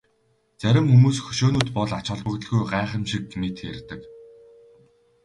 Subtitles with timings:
[0.61, 4.01] Зарим хүмүүс хөшөөнүүд бол ач холбогдолгүй гайхамшиг мэт ярьдаг.